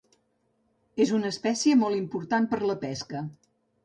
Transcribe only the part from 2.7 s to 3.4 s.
la pesca.